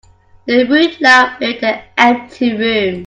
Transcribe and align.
The 0.47 0.65
rude 0.65 0.99
laugh 0.99 1.37
filled 1.37 1.61
the 1.61 1.79
empty 1.95 2.57
room. 2.57 2.99